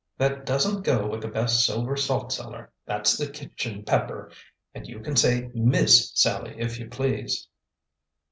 [0.17, 4.31] "That doesn't go with the best silver salt cellar; that's the kitchen pepper.
[4.73, 7.47] And, you can say Miss Sallie, if you please."